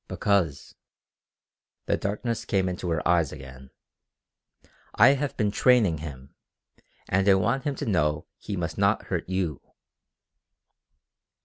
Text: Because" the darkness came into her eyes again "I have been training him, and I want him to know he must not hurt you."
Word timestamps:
Because" 0.07 0.73
the 1.85 1.95
darkness 1.95 2.43
came 2.43 2.67
into 2.67 2.89
her 2.89 3.07
eyes 3.07 3.31
again 3.31 3.69
"I 4.95 5.09
have 5.09 5.37
been 5.37 5.51
training 5.51 5.99
him, 5.99 6.33
and 7.07 7.29
I 7.29 7.35
want 7.35 7.65
him 7.65 7.75
to 7.75 7.85
know 7.85 8.25
he 8.39 8.57
must 8.57 8.79
not 8.79 9.03
hurt 9.09 9.29
you." 9.29 9.61